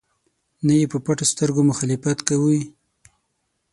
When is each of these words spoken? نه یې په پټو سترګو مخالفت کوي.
نه 0.65 0.73
یې 0.79 0.85
په 0.91 0.97
پټو 1.05 1.25
سترګو 1.31 1.61
مخالفت 1.69 2.19
کوي. 2.29 2.61